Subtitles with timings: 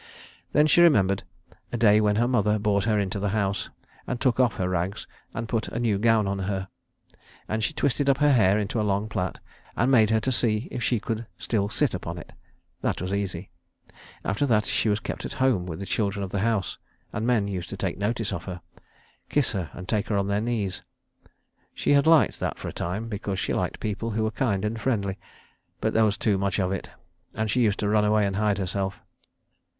[0.51, 1.21] Then she remembered
[1.71, 3.69] a day when her mother brought her into the house,
[4.07, 6.69] and took off her rags, and put a new gown on her.
[7.59, 9.37] She twisted up her hair into a long plait,
[9.77, 12.31] and made her see if she could still sit upon it.
[12.81, 13.51] That was easy.
[14.25, 16.79] After that she was kept at home with the children of the house;
[17.13, 18.61] and men used to take notice of her,
[19.29, 20.81] kiss her and take her on their knees.
[21.75, 24.81] She had liked that for a time, because she liked people who were kind and
[24.81, 25.19] friendly;
[25.79, 26.89] but there was too much of it,
[27.35, 28.99] and she used to run away and hide herself.